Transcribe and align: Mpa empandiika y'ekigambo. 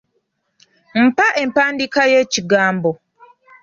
Mpa 1.03 1.27
empandiika 1.43 2.01
y'ekigambo. 2.11 2.91